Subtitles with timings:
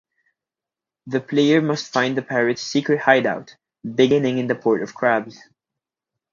[1.05, 5.37] The player must find the pirates' secret hideout, beginning in the Port of Crabs.